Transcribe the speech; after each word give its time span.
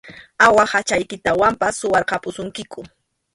Awuhachaykitawanpas 0.45 1.73
suwarqapusunkiku. 1.81 2.81